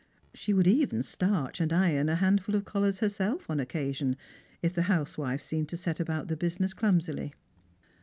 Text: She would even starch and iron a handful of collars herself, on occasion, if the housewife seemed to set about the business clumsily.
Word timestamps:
She 0.33 0.51
would 0.51 0.65
even 0.65 1.03
starch 1.03 1.59
and 1.61 1.71
iron 1.71 2.09
a 2.09 2.15
handful 2.15 2.55
of 2.55 2.65
collars 2.65 3.01
herself, 3.01 3.47
on 3.51 3.59
occasion, 3.59 4.17
if 4.63 4.73
the 4.73 4.81
housewife 4.89 5.43
seemed 5.43 5.69
to 5.69 5.77
set 5.77 5.99
about 5.99 6.27
the 6.27 6.35
business 6.35 6.73
clumsily. 6.73 7.35